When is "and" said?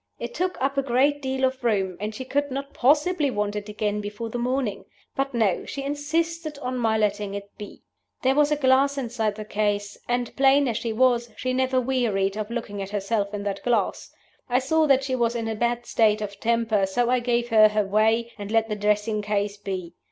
1.99-2.15, 10.07-10.35, 18.39-18.49